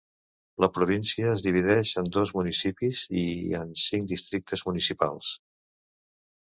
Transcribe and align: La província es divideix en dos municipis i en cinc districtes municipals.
La 0.63 0.69
província 0.77 1.29
es 1.33 1.43
divideix 1.47 1.91
en 2.03 2.09
dos 2.17 2.33
municipis 2.39 3.05
i 3.25 3.27
en 3.61 3.77
cinc 3.87 4.13
districtes 4.15 4.67
municipals. 4.71 5.33